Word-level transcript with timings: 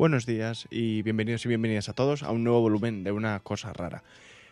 Buenos 0.00 0.24
días 0.24 0.66
y 0.70 1.02
bienvenidos 1.02 1.44
y 1.44 1.48
bienvenidas 1.48 1.90
a 1.90 1.92
todos 1.92 2.22
a 2.22 2.30
un 2.30 2.42
nuevo 2.42 2.62
volumen 2.62 3.04
de 3.04 3.12
Una 3.12 3.38
Cosa 3.40 3.74
Rara. 3.74 4.02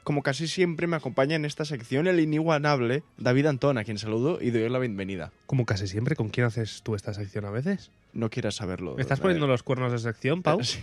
Como 0.05 0.23
casi 0.23 0.47
siempre 0.47 0.87
me 0.87 0.95
acompaña 0.97 1.37
en 1.37 1.47
esta 1.47 1.65
sección 1.65 2.07
el 2.07 2.21
inigualable 2.21 3.03
David 3.17 3.47
Antón, 3.47 3.79
a 3.79 3.85
quien 3.85 3.97
saludo 3.97 4.41
y 4.43 4.51
doy 4.51 4.69
la 4.69 4.79
bienvenida. 4.79 5.33
Como 5.47 5.65
casi 5.65 5.87
siempre, 5.87 6.17
¿con 6.17 6.29
quién 6.29 6.45
haces 6.47 6.83
tú 6.83 6.95
esta 6.95 7.15
sección 7.15 7.47
a 7.47 7.51
veces? 7.51 7.91
No 8.13 8.29
quieras 8.29 8.57
saberlo. 8.57 8.95
¿Me 8.97 9.01
estás 9.01 9.21
poniendo 9.21 9.47
los 9.47 9.63
cuernos 9.63 9.91
de 9.91 9.99
sección, 10.01 10.43
Pau? 10.43 10.61
Sí. 10.63 10.81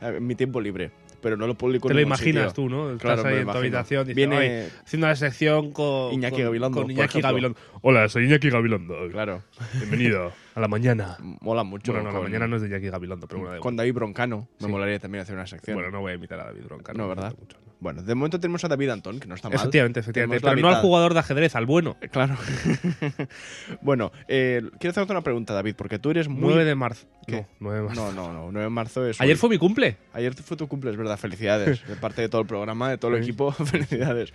en 0.00 0.24
mi 0.24 0.36
tiempo 0.36 0.60
libre, 0.60 0.92
pero 1.20 1.36
no 1.36 1.48
lo 1.48 1.56
publico 1.58 1.88
Te 1.88 1.94
lo 1.94 2.00
imaginas 2.02 2.50
sitio. 2.52 2.64
tú, 2.64 2.70
¿no? 2.70 2.92
Estás 2.92 3.02
Claro, 3.22 3.28
ahí 3.28 3.40
en 3.42 3.46
tu 3.46 3.58
habitación 3.58 4.06
diciendo, 4.06 4.38
Viene- 4.38 4.60
"Ay, 4.66 4.68
haciendo 4.84 5.08
la 5.08 5.16
sección 5.16 5.72
con 5.72 6.12
Iñaki 6.14 6.42
Gabilondo, 6.42 6.80
Con 6.80 6.90
Iñaki. 6.92 7.20
Gabilondo. 7.20 7.58
Hola, 7.82 8.08
soy 8.08 8.26
Iñaki 8.26 8.50
Gabilondo. 8.50 8.94
Claro, 9.10 9.42
Bienvenido 9.80 10.32
a 10.56 10.60
la 10.60 10.68
mañana. 10.68 11.16
mola 11.40 11.62
mucho. 11.62 11.92
Bueno, 11.92 12.08
no, 12.08 12.12
la 12.12 12.18
con, 12.20 12.24
mañana 12.28 12.48
no 12.48 12.56
es 12.56 12.62
de 12.62 12.68
Iñaki 12.68 12.88
Gabilondo, 12.88 13.28
pero 13.28 13.42
bueno, 13.42 13.60
con 13.60 13.76
David 13.76 13.92
Broncano. 13.94 14.48
Me 14.58 14.66
Sí. 14.66 14.72
molaría 14.72 14.98
también 14.98 15.22
hacer 15.22 15.34
una 15.36 15.46
sección. 15.46 15.76
Bueno, 15.76 15.90
no 15.90 16.00
voy 16.00 16.12
a 16.12 16.14
imitar 16.16 16.40
a 16.40 16.44
David 16.46 16.64
Bronca. 16.64 16.92
No, 16.94 17.06
¿verdad? 17.08 17.30
gusta 17.36 17.40
mucho, 17.40 17.58
no. 17.64 17.66
Bueno, 17.78 18.02
de 18.02 18.14
momento 18.14 18.40
tenemos 18.40 18.64
a 18.64 18.68
David 18.68 18.88
Antón, 18.88 19.20
que 19.20 19.28
no 19.28 19.34
está 19.34 19.50
mal. 19.50 19.56
Efectivamente, 19.58 20.00
efectivamente. 20.00 20.44
La 20.44 20.52
Pero 20.54 20.62
no 20.62 20.74
al 20.74 20.80
jugador 20.80 21.12
de 21.12 21.20
ajedrez, 21.20 21.54
al 21.56 21.66
bueno. 21.66 21.96
Eh, 22.00 22.08
Claro. 22.08 22.34
bueno, 23.82 24.12
eh, 24.28 24.62
quiero 24.78 24.90
hacerte 24.92 25.12
una 25.12 25.22
pregunta, 25.22 25.54
David, 25.54 25.74
porque 25.76 25.98
tú 25.98 26.10
eres 26.10 26.28
muy... 26.28 26.48
9 26.54 26.64
de 26.64 26.74
marzo. 26.74 27.06
¿Qué? 27.26 27.42
No, 27.42 27.46
9 27.60 27.78
de 27.80 27.86
marzo. 27.86 28.12
No, 28.12 28.28
no, 28.28 28.32
no, 28.32 28.52
9 28.52 28.64
de 28.64 28.70
marzo 28.70 29.06
es... 29.06 29.20
Ayer 29.20 29.34
hoy. 29.34 29.38
fue 29.38 29.50
mi 29.50 29.58
cumple. 29.58 29.96
Ayer 30.12 30.34
fue 30.34 30.56
tu 30.56 30.68
cumple, 30.68 30.90
es 30.90 30.96
verdad. 30.96 31.18
Felicidades. 31.18 31.86
De 31.86 31.96
parte 31.96 32.22
de 32.22 32.28
todo 32.28 32.40
el 32.40 32.46
programa, 32.46 32.90
de 32.90 32.98
todo 32.98 33.14
el 33.14 33.22
equipo, 33.22 33.52
felicidades. 33.52 34.32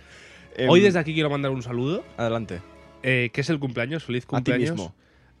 Em, 0.56 0.68
Hoy 0.70 0.80
desde 0.80 0.98
aquí 0.98 1.14
quiero 1.14 1.30
mandar 1.30 1.50
un 1.50 1.62
saludo, 1.62 2.04
Adelante. 2.16 2.60
eh, 3.02 3.30
que 3.32 3.40
es 3.40 3.50
el 3.50 3.58
cumpleaños, 3.58 4.04
feliz 4.04 4.24
A 4.24 4.26
ti 4.26 4.28
cumpleaños. 4.28 4.70
mismo. 4.72 4.94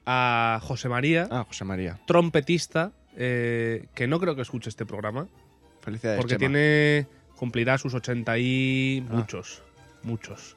A 0.06 0.58
José 0.62 0.88
María, 0.88 1.28
Ah, 1.30 1.44
José 1.46 1.64
María. 1.64 1.98
trompetista, 2.06 2.92
eh, 3.16 3.86
que 3.94 4.06
no 4.06 4.18
creo 4.20 4.34
que 4.36 4.42
escuche 4.42 4.68
este 4.68 4.84
programa, 4.86 5.28
Felicidades, 5.80 6.18
porque 6.20 6.34
Chema. 6.34 6.38
tiene 6.38 7.06
cumplirá 7.36 7.76
sus 7.78 7.94
80 7.94 8.38
y 8.38 9.04
Ah. 9.08 9.14
muchos, 9.14 9.62
muchos. 10.02 10.56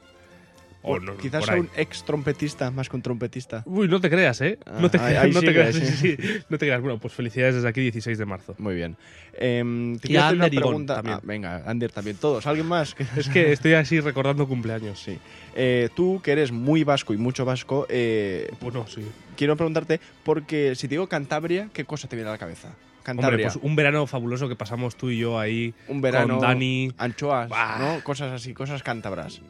O 0.88 1.00
no, 1.00 1.16
Quizás 1.16 1.44
sea 1.44 1.56
un 1.56 1.68
ex 1.76 2.04
trompetista 2.04 2.70
más 2.70 2.88
que 2.88 2.96
un 2.96 3.02
trompetista. 3.02 3.62
Uy, 3.66 3.88
no 3.88 4.00
te 4.00 4.08
creas, 4.08 4.40
¿eh? 4.40 4.58
Ah, 4.66 4.78
no 4.80 4.88
te, 4.90 4.98
ahí- 4.98 5.16
ahí 5.16 5.32
no 5.32 5.40
te 5.40 5.46
sigue, 5.48 5.52
creas, 5.60 5.74
sí. 5.74 5.86
sí, 5.86 6.16
sí, 6.16 6.16
no 6.48 6.58
te 6.58 6.66
creas. 6.66 6.80
Bueno, 6.80 6.98
pues 6.98 7.12
felicidades 7.12 7.56
desde 7.56 7.68
aquí, 7.68 7.80
16 7.80 8.16
de 8.18 8.24
marzo. 8.24 8.54
Muy 8.58 8.74
bien. 8.76 8.96
Em, 9.38 9.98
te 9.98 10.06
Y 10.06 10.10
quiero 10.10 10.22
a 10.22 10.26
hacer 10.28 10.38
una 10.38 10.48
pregunta. 10.48 10.94
también. 10.94 11.16
Ah, 11.16 11.20
venga, 11.24 11.62
Ander 11.66 11.90
también. 11.90 12.16
Todos. 12.16 12.46
¿Alguien 12.46 12.66
más? 12.66 12.94
Es 13.16 13.28
que 13.28 13.52
estoy 13.52 13.74
así 13.74 13.98
recordando 14.00 14.46
cumpleaños. 14.46 15.00
sí. 15.00 15.18
Eh, 15.56 15.88
tú, 15.96 16.20
que 16.22 16.32
eres 16.32 16.52
muy 16.52 16.84
vasco 16.84 17.14
y 17.14 17.16
mucho 17.16 17.44
vasco, 17.44 17.86
eh, 17.88 18.48
Bueno, 18.60 18.86
sí. 18.86 19.02
quiero 19.36 19.56
preguntarte, 19.56 20.00
porque 20.22 20.74
si 20.76 20.86
te 20.86 20.94
digo 20.94 21.08
Cantabria, 21.08 21.68
¿qué 21.72 21.84
cosa 21.84 22.08
te 22.08 22.14
viene 22.16 22.28
a 22.28 22.32
la 22.32 22.38
cabeza? 22.38 22.74
Hombre, 23.12 23.38
pues 23.42 23.56
un 23.56 23.76
verano 23.76 24.06
fabuloso 24.06 24.48
que 24.48 24.56
pasamos 24.56 24.96
tú 24.96 25.10
y 25.10 25.18
yo 25.18 25.38
ahí 25.38 25.74
un 25.88 26.00
verano. 26.00 26.34
con 26.38 26.42
Dani. 26.46 26.92
Anchoas, 26.98 27.48
Bah. 27.48 27.76
¿no? 27.78 28.02
Cosas 28.04 28.32
así, 28.32 28.52
cosas 28.54 28.82
cántabras. 28.82 29.40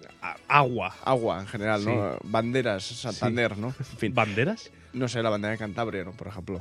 agua. 0.48 0.94
Agua 1.04 1.40
en 1.40 1.46
general, 1.46 1.84
¿no? 1.84 2.16
Banderas, 2.24 2.84
Santander, 2.84 3.56
¿no? 3.58 3.68
En 3.78 3.98
fin, 3.98 4.14
¿Banderas? 4.14 4.70
no 4.92 5.08
sé, 5.08 5.22
la 5.22 5.30
bandera 5.30 5.52
de 5.52 5.58
Cantabria, 5.58 6.04
¿no? 6.04 6.12
Por 6.12 6.28
ejemplo. 6.28 6.60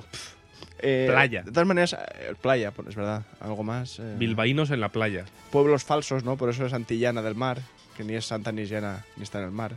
Eh, 0.80 1.08
Playa. 1.10 1.44
De 1.44 1.52
todas 1.52 1.68
maneras, 1.68 1.94
eh, 1.94 2.34
playa, 2.42 2.72
pues 2.72 2.90
es 2.90 2.96
verdad. 2.96 3.24
Algo 3.40 3.64
más. 3.64 4.00
eh, 4.00 4.16
Bilbaínos 4.18 4.72
en 4.72 4.82
la 4.82 4.90
playa. 4.90 5.26
Pueblos 5.52 5.84
falsos, 5.84 6.24
¿no? 6.24 6.36
Por 6.38 6.50
eso 6.50 6.66
es 6.66 6.74
Antillana 6.74 7.22
del 7.22 7.36
Mar, 7.36 7.60
que 7.96 8.04
ni 8.04 8.14
es 8.14 8.26
Santa 8.26 8.52
ni 8.52 8.64
es 8.64 8.70
llana, 8.70 9.06
ni 9.16 9.24
está 9.24 9.40
en 9.40 9.46
el 9.46 9.52
mar. 9.52 9.74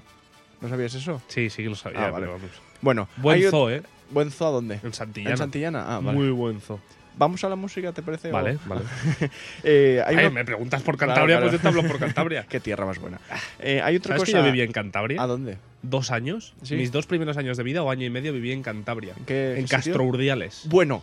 ¿No 0.60 0.68
sabías 0.68 0.94
eso? 0.94 1.22
Sí, 1.28 1.50
sí 1.50 1.62
que 1.62 1.68
lo 1.68 1.76
sabía. 1.76 2.06
Ah, 2.06 2.10
vale. 2.10 2.26
pero 2.26 2.38
vamos. 2.38 2.50
Bueno, 2.80 3.08
Buen 3.18 3.48
zoo, 3.48 3.70
¿eh? 3.70 3.82
¿Buen 4.10 4.30
zoo 4.32 4.48
a 4.48 4.50
dónde? 4.50 4.80
En 4.82 4.92
Santillana. 4.92 5.30
¿En 5.30 5.36
Santillana? 5.38 5.84
Ah, 5.96 6.00
vale. 6.00 6.18
Muy 6.18 6.30
buen 6.30 6.60
zoo. 6.60 6.80
Vamos 7.18 7.42
a 7.44 7.48
la 7.48 7.56
música, 7.56 7.92
¿te 7.92 8.02
parece? 8.02 8.30
Vale, 8.30 8.54
O- 8.64 8.68
vale. 8.68 8.82
Eh, 9.64 10.02
hay 10.06 10.16
Ay, 10.16 10.26
una- 10.26 10.34
me 10.34 10.44
preguntas 10.44 10.82
por 10.82 10.96
Cantabria, 10.96 11.36
claro. 11.36 11.50
pues 11.50 11.52
yo 11.52 11.60
te 11.60 11.68
hablo 11.68 11.82
por 11.88 11.98
Cantabria. 11.98 12.46
Qué 12.48 12.60
tierra 12.60 12.86
más 12.86 12.98
buena. 12.98 13.18
Eh, 13.58 13.80
hay 13.82 13.96
otra 13.96 14.10
¿Sabes 14.16 14.22
cosa. 14.22 14.32
que 14.32 14.38
yo 14.38 14.44
viví 14.52 14.60
en 14.64 14.72
Cantabria? 14.72 15.20
¿A 15.22 15.26
dónde? 15.26 15.58
Dos 15.82 16.10
años. 16.10 16.54
Sí. 16.62 16.76
Mis 16.76 16.92
dos 16.92 17.06
primeros 17.06 17.36
años 17.36 17.56
de 17.56 17.62
vida 17.64 17.82
o 17.82 17.90
año 17.90 18.04
y 18.06 18.10
medio 18.10 18.32
viví 18.32 18.52
en 18.52 18.62
Cantabria. 18.62 19.14
¿En 19.18 19.24
qué 19.24 19.58
en? 19.58 19.66
Castro 19.66 20.04
Urdiales. 20.04 20.62
Bueno, 20.66 21.02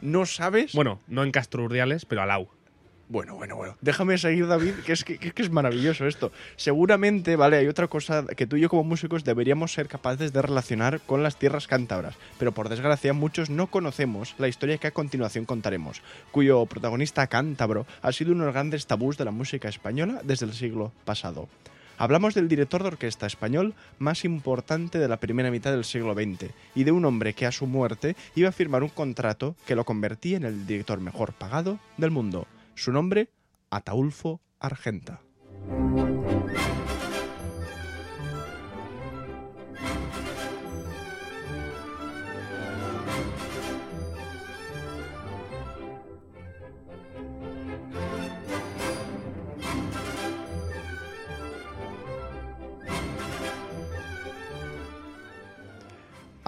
¿no 0.00 0.26
sabes? 0.26 0.72
Bueno, 0.72 1.00
no 1.08 1.22
en 1.24 1.30
Castro 1.32 1.64
Urdiales, 1.64 2.04
pero 2.04 2.22
al 2.22 2.30
Au. 2.30 2.48
Bueno, 3.10 3.36
bueno, 3.36 3.56
bueno. 3.56 3.74
Déjame 3.80 4.18
seguir, 4.18 4.46
David, 4.46 4.74
que 4.84 4.92
es 4.92 5.02
que, 5.02 5.32
es 5.34 5.50
maravilloso 5.50 6.06
esto. 6.06 6.30
Seguramente, 6.56 7.36
vale, 7.36 7.56
hay 7.56 7.66
otra 7.66 7.88
cosa 7.88 8.26
que 8.36 8.46
tú 8.46 8.56
y 8.56 8.60
yo 8.60 8.68
como 8.68 8.84
músicos 8.84 9.24
deberíamos 9.24 9.72
ser 9.72 9.88
capaces 9.88 10.34
de 10.34 10.42
relacionar 10.42 11.00
con 11.00 11.22
las 11.22 11.38
tierras 11.38 11.66
cántabras, 11.66 12.16
pero 12.38 12.52
por 12.52 12.68
desgracia 12.68 13.14
muchos 13.14 13.48
no 13.48 13.68
conocemos 13.68 14.34
la 14.36 14.48
historia 14.48 14.76
que 14.76 14.88
a 14.88 14.92
continuación 14.92 15.46
contaremos, 15.46 16.02
cuyo 16.32 16.66
protagonista 16.66 17.26
cántabro 17.28 17.86
ha 18.02 18.12
sido 18.12 18.32
uno 18.32 18.40
de 18.40 18.46
los 18.48 18.54
grandes 18.54 18.86
tabús 18.86 19.16
de 19.16 19.24
la 19.24 19.30
música 19.30 19.70
española 19.70 20.20
desde 20.22 20.44
el 20.44 20.52
siglo 20.52 20.92
pasado. 21.06 21.48
Hablamos 21.96 22.34
del 22.34 22.46
director 22.46 22.82
de 22.82 22.88
orquesta 22.88 23.26
español 23.26 23.74
más 23.98 24.26
importante 24.26 24.98
de 24.98 25.08
la 25.08 25.16
primera 25.16 25.50
mitad 25.50 25.72
del 25.72 25.84
siglo 25.84 26.12
XX 26.12 26.52
y 26.74 26.84
de 26.84 26.92
un 26.92 27.06
hombre 27.06 27.32
que 27.32 27.46
a 27.46 27.52
su 27.52 27.66
muerte 27.66 28.16
iba 28.36 28.50
a 28.50 28.52
firmar 28.52 28.82
un 28.82 28.90
contrato 28.90 29.56
que 29.66 29.74
lo 29.74 29.84
convertía 29.84 30.36
en 30.36 30.44
el 30.44 30.66
director 30.66 31.00
mejor 31.00 31.32
pagado 31.32 31.80
del 31.96 32.10
mundo. 32.10 32.46
Su 32.78 32.92
nombre, 32.92 33.32
Ataulfo 33.70 34.40
Argenta. 34.60 35.20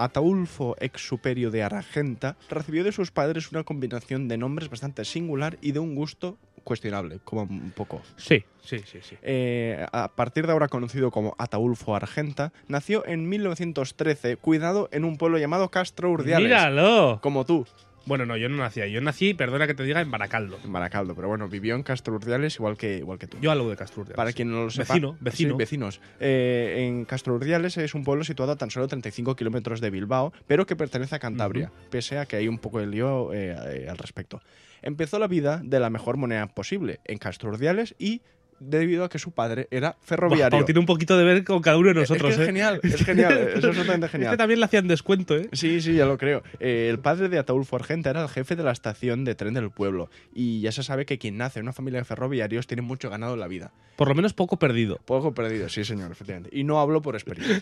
Ataulfo 0.03 0.75
ex 0.79 1.07
superio 1.07 1.51
de 1.51 1.63
Argenta 1.63 2.35
recibió 2.49 2.83
de 2.83 2.91
sus 2.91 3.11
padres 3.11 3.51
una 3.51 3.63
combinación 3.63 4.27
de 4.27 4.37
nombres 4.37 4.69
bastante 4.69 5.05
singular 5.05 5.57
y 5.61 5.71
de 5.71 5.79
un 5.79 5.95
gusto 5.95 6.37
cuestionable, 6.63 7.19
como 7.23 7.43
un 7.43 7.71
poco. 7.71 8.01
Sí, 8.17 8.43
sí, 8.63 8.79
sí, 8.85 8.99
sí. 9.01 9.17
Eh, 9.21 9.85
a 9.91 10.09
partir 10.09 10.45
de 10.45 10.53
ahora 10.53 10.67
conocido 10.67 11.11
como 11.11 11.35
Ataulfo 11.37 11.95
Argenta, 11.95 12.53
nació 12.67 13.05
en 13.05 13.27
1913, 13.27 14.37
cuidado, 14.37 14.89
en 14.91 15.05
un 15.05 15.17
pueblo 15.17 15.37
llamado 15.37 15.69
Castro 15.69 16.11
Urdiales. 16.11 16.47
¡Míralo! 16.47 17.19
Como 17.21 17.45
tú, 17.45 17.65
Bueno, 18.05 18.25
no, 18.25 18.35
yo 18.35 18.49
no 18.49 18.57
nací 18.57 18.81
ahí. 18.81 18.91
Yo 18.91 19.01
nací, 19.01 19.33
perdona 19.33 19.67
que 19.67 19.73
te 19.73 19.83
diga, 19.83 20.01
en 20.01 20.09
Baracaldo. 20.09 20.57
en 20.63 20.71
Baracaldo, 20.71 21.15
pero 21.15 21.27
bueno, 21.27 21.47
vivió 21.47 21.75
en 21.75 21.83
Castro 21.83 22.15
Urdiales 22.15 22.55
igual 22.55 22.77
que, 22.77 22.97
igual 22.97 23.19
que 23.19 23.27
tú. 23.27 23.37
Yo 23.41 23.51
algo 23.51 23.69
de 23.69 23.75
Castro 23.75 24.01
Urdiales. 24.01 24.17
Para 24.17 24.33
quien 24.33 24.51
no 24.51 24.63
lo 24.63 24.69
sepa. 24.69 24.93
Vecino, 24.93 25.17
vecino. 25.19 25.53
Sí, 25.53 25.57
vecinos. 25.57 26.01
Eh, 26.19 26.87
en 26.87 27.05
Castro 27.05 27.35
Urdiales 27.35 27.77
es 27.77 27.93
un 27.93 28.03
pueblo 28.03 28.23
situado 28.23 28.53
a 28.53 28.55
tan 28.55 28.71
solo 28.71 28.87
35 28.87 29.35
kilómetros 29.35 29.81
de 29.81 29.89
Bilbao, 29.89 30.33
pero 30.47 30.65
que 30.65 30.75
pertenece 30.75 31.15
a 31.15 31.19
Cantabria, 31.19 31.71
pese 31.89 32.17
a 32.17 32.25
que 32.25 32.37
hay 32.37 32.47
un 32.47 32.57
poco 32.57 32.79
de 32.79 32.87
lío 32.87 33.33
eh, 33.33 33.55
eh, 33.67 33.87
al 33.89 33.97
respecto. 33.97 34.41
Empezó 34.81 35.19
la 35.19 35.27
vida 35.27 35.61
de 35.63 35.79
la 35.79 35.89
mejor 35.89 36.17
manera 36.17 36.47
posible 36.47 36.99
en 37.05 37.19
Castro 37.19 37.49
Urdiales 37.51 37.95
y 37.99 38.21
debido 38.61 39.03
a 39.03 39.09
que 39.09 39.17
su 39.17 39.31
padre 39.31 39.67
era 39.71 39.97
ferroviario. 40.01 40.57
Pau 40.57 40.65
tiene 40.65 40.79
un 40.79 40.85
poquito 40.85 41.17
de 41.17 41.23
ver 41.23 41.43
con 41.43 41.61
cada 41.61 41.77
uno 41.77 41.89
de 41.89 41.95
nosotros, 41.95 42.31
es 42.31 42.37
que 42.37 42.43
es 42.43 42.47
¿eh? 42.47 42.51
genial, 42.51 42.79
es 42.83 43.03
genial, 43.03 43.37
es 43.37 43.55
absolutamente 43.65 44.05
Este 44.05 44.17
genial. 44.17 44.37
también 44.37 44.59
le 44.59 44.65
hacían 44.65 44.87
descuento, 44.87 45.35
¿eh? 45.35 45.49
Sí, 45.51 45.81
sí, 45.81 45.95
ya 45.95 46.05
lo 46.05 46.17
creo. 46.17 46.43
Eh, 46.59 46.87
el 46.89 46.99
padre 46.99 47.27
de 47.27 47.39
Ataulfo 47.39 47.75
Argenta 47.75 48.11
era 48.11 48.21
el 48.21 48.29
jefe 48.29 48.55
de 48.55 48.63
la 48.63 48.71
estación 48.71 49.25
de 49.25 49.33
tren 49.35 49.53
del 49.55 49.71
pueblo. 49.71 50.09
Y 50.33 50.61
ya 50.61 50.71
se 50.71 50.83
sabe 50.83 51.05
que 51.05 51.17
quien 51.17 51.37
nace 51.37 51.59
en 51.59 51.65
una 51.65 51.73
familia 51.73 51.99
de 51.99 52.05
ferroviarios 52.05 52.67
tiene 52.67 52.83
mucho 52.83 53.09
ganado 53.09 53.33
en 53.33 53.39
la 53.39 53.47
vida. 53.47 53.71
Por 53.95 54.07
lo 54.07 54.15
menos 54.15 54.33
poco 54.33 54.57
perdido. 54.57 54.99
Poco 55.05 55.33
perdido, 55.33 55.67
sí, 55.67 55.83
señor, 55.83 56.11
efectivamente. 56.11 56.49
Y 56.53 56.63
no 56.63 56.79
hablo 56.79 57.01
por 57.01 57.15
experiencia. 57.15 57.61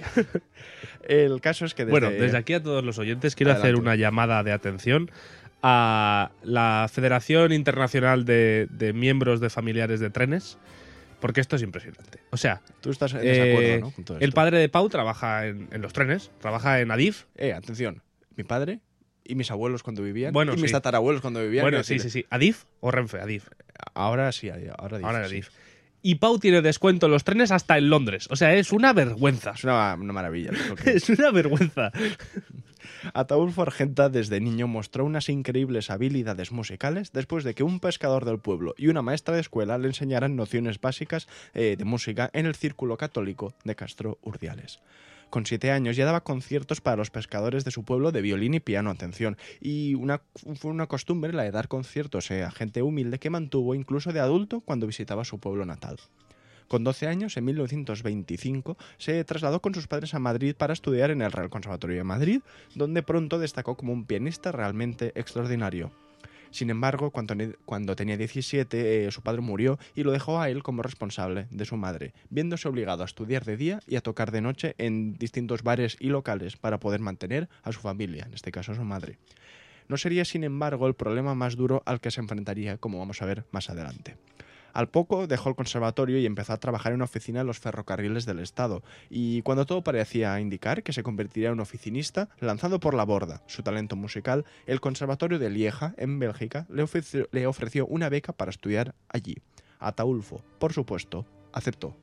el 1.07 1.39
caso 1.39 1.65
es 1.65 1.73
que 1.73 1.85
desde... 1.85 1.91
Bueno, 1.91 2.11
desde 2.11 2.37
aquí 2.37 2.53
a 2.53 2.61
todos 2.61 2.83
los 2.83 2.99
oyentes 2.99 3.35
quiero 3.35 3.53
hacer 3.53 3.75
una 3.75 3.95
llamada 3.95 4.43
de 4.43 4.51
atención 4.51 5.09
a 5.61 6.31
la 6.43 6.87
Federación 6.91 7.51
Internacional 7.51 8.25
de, 8.25 8.67
de 8.69 8.93
Miembros 8.93 9.39
de 9.39 9.49
Familiares 9.49 9.99
de 9.99 10.09
Trenes, 10.09 10.57
porque 11.19 11.41
esto 11.41 11.55
es 11.55 11.61
impresionante. 11.61 12.19
O 12.31 12.37
sea, 12.37 12.61
Tú 12.81 12.89
estás 12.91 13.13
en 13.13 13.19
eh, 13.21 13.23
desacuerdo, 13.23 13.79
¿no? 13.87 13.91
Con 13.91 14.03
todo 14.05 14.17
el 14.17 14.23
esto. 14.23 14.35
padre 14.35 14.57
de 14.59 14.69
Pau 14.69 14.87
trabaja 14.89 15.47
en, 15.47 15.67
en 15.71 15.81
los 15.81 15.93
trenes, 15.93 16.31
trabaja 16.39 16.79
en 16.79 16.91
Adif. 16.91 17.25
Eh, 17.35 17.53
atención. 17.53 18.01
Mi 18.35 18.43
padre 18.43 18.79
y 19.25 19.35
mis 19.35 19.51
abuelos 19.51 19.83
cuando 19.83 20.01
vivían. 20.01 20.33
Bueno, 20.33 20.53
y 20.55 20.57
mis 20.61 20.71
tatarabuelos 20.71 21.21
cuando 21.21 21.41
vivían. 21.41 21.63
Bueno, 21.63 21.83
sí, 21.83 21.99
sí, 21.99 22.09
sí. 22.09 22.25
¿Adif 22.29 22.63
o 22.79 22.89
Renfe? 22.91 23.19
Adif. 23.19 23.47
Ahora 23.93 24.31
sí, 24.31 24.49
ahora 24.49 24.97
dice, 24.97 25.07
Ahora 25.07 25.27
sí. 25.27 25.33
Adif. 25.35 25.49
Y 26.01 26.15
Pau 26.15 26.39
tiene 26.39 26.61
descuento 26.61 27.07
en 27.07 27.11
los 27.11 27.25
trenes 27.25 27.51
hasta 27.51 27.77
en 27.77 27.89
Londres. 27.89 28.27
O 28.31 28.35
sea, 28.37 28.55
es 28.55 28.71
una 28.71 28.93
vergüenza. 28.93 29.51
Es 29.51 29.65
una, 29.65 29.95
una 29.95 30.13
maravilla. 30.13 30.51
Es 30.85 31.09
una 31.09 31.31
vergüenza. 31.31 31.91
Ataulfo 33.13 33.61
Argenta 33.61 34.09
desde 34.09 34.39
niño 34.39 34.67
mostró 34.67 35.05
unas 35.05 35.29
increíbles 35.29 35.89
habilidades 35.89 36.51
musicales 36.51 37.11
después 37.11 37.43
de 37.43 37.53
que 37.53 37.63
un 37.63 37.79
pescador 37.79 38.25
del 38.25 38.39
pueblo 38.39 38.75
y 38.77 38.87
una 38.87 39.01
maestra 39.01 39.35
de 39.35 39.41
escuela 39.41 39.77
le 39.77 39.87
enseñaran 39.87 40.35
nociones 40.35 40.79
básicas 40.79 41.27
eh, 41.53 41.75
de 41.77 41.85
música 41.85 42.29
en 42.33 42.45
el 42.45 42.55
círculo 42.55 42.97
católico 42.97 43.53
de 43.63 43.75
Castro 43.75 44.19
Urdiales. 44.21 44.79
Con 45.29 45.45
siete 45.45 45.71
años 45.71 45.95
ya 45.95 46.05
daba 46.05 46.23
conciertos 46.23 46.81
para 46.81 46.97
los 46.97 47.11
pescadores 47.11 47.63
de 47.63 47.71
su 47.71 47.83
pueblo 47.83 48.11
de 48.11 48.21
violín 48.21 48.55
y 48.55 48.59
piano, 48.59 48.89
atención. 48.89 49.37
Y 49.61 49.95
fue 50.55 50.71
una 50.71 50.87
costumbre 50.87 51.33
la 51.33 51.43
de 51.43 51.51
dar 51.51 51.67
conciertos 51.67 52.31
eh, 52.31 52.43
a 52.43 52.49
gente 52.49 52.81
humilde 52.81 53.19
que 53.19 53.29
mantuvo 53.29 53.75
incluso 53.75 54.11
de 54.11 54.19
adulto 54.19 54.61
cuando 54.61 54.87
visitaba 54.87 55.23
su 55.25 55.39
pueblo 55.39 55.65
natal. 55.65 55.97
Con 56.69 56.83
12 56.83 57.07
años, 57.07 57.35
en 57.35 57.45
1925, 57.45 58.77
se 58.99 59.23
trasladó 59.23 59.59
con 59.59 59.73
sus 59.73 59.87
padres 59.87 60.13
a 60.13 60.19
Madrid 60.19 60.53
para 60.55 60.71
estudiar 60.71 61.09
en 61.09 61.23
el 61.23 61.31
Real 61.31 61.49
Conservatorio 61.49 61.97
de 61.97 62.03
Madrid, 62.03 62.41
donde 62.75 63.01
pronto 63.01 63.39
destacó 63.39 63.75
como 63.75 63.91
un 63.91 64.05
pianista 64.05 64.51
realmente 64.51 65.11
extraordinario. 65.15 65.91
Sin 66.51 66.69
embargo, 66.69 67.09
cuando, 67.11 67.95
tenía 67.95 68.17
17, 68.17 69.07
eh, 69.07 69.11
su 69.11 69.23
padre 69.23 69.41
murió 69.41 69.79
y 69.95 70.03
lo 70.03 70.11
dejó 70.11 70.39
a 70.39 70.49
él 70.51 70.61
como 70.61 70.83
responsable 70.83 71.47
de 71.49 71.65
su 71.65 71.75
madre, 71.75 72.13
viéndose 72.29 72.67
obligado 72.67 73.01
a 73.01 73.07
estudiar 73.07 73.45
de 73.45 73.57
día 73.57 73.79
y 73.87 73.95
a 73.95 74.01
tocar 74.01 74.29
de 74.31 74.41
noche 74.41 74.75
en 74.77 75.15
distintos 75.15 75.63
bares 75.63 75.97
y 75.99 76.09
locales 76.09 76.55
para 76.55 76.79
poder 76.79 76.99
mantener 76.99 77.49
a 77.63 77.71
su 77.71 77.79
familia, 77.79 78.25
en 78.27 78.35
este 78.35 78.51
caso 78.51 78.73
a 78.73 78.75
su 78.75 78.83
madre. 78.83 79.17
No 79.87 79.97
sería, 79.97 80.23
sin 80.23 80.43
embargo, 80.43 80.85
el 80.85 80.93
problema 80.93 81.33
más 81.33 81.55
duro 81.55 81.81
al 81.87 81.99
que 81.99 82.11
se 82.11 82.21
enfrentaría, 82.21 82.77
como 82.77 82.99
vamos 82.99 83.23
a 83.23 83.25
ver 83.25 83.45
más 83.49 83.71
adelante. 83.71 84.17
Al 84.73 84.89
poco 84.89 85.27
dejó 85.27 85.49
el 85.49 85.55
conservatorio 85.55 86.19
y 86.19 86.25
empezó 86.25 86.53
a 86.53 86.59
trabajar 86.59 86.91
en 86.91 86.97
una 86.97 87.05
oficina 87.05 87.41
en 87.41 87.47
los 87.47 87.59
ferrocarriles 87.59 88.25
del 88.25 88.39
Estado, 88.39 88.83
y 89.09 89.41
cuando 89.41 89.65
todo 89.65 89.83
parecía 89.83 90.39
indicar 90.39 90.83
que 90.83 90.93
se 90.93 91.03
convertiría 91.03 91.49
en 91.49 91.53
un 91.53 91.59
oficinista, 91.61 92.29
lanzando 92.39 92.79
por 92.79 92.93
la 92.93 93.05
borda 93.05 93.43
su 93.47 93.63
talento 93.63 93.95
musical, 93.95 94.45
el 94.65 94.81
Conservatorio 94.81 95.39
de 95.39 95.49
Lieja, 95.49 95.93
en 95.97 96.19
Bélgica, 96.19 96.65
le 96.69 96.83
ofreció, 96.83 97.27
le 97.31 97.47
ofreció 97.47 97.85
una 97.87 98.09
beca 98.09 98.33
para 98.33 98.51
estudiar 98.51 98.95
allí. 99.09 99.37
Ataulfo, 99.79 100.43
por 100.59 100.73
supuesto, 100.73 101.25
aceptó. 101.53 101.95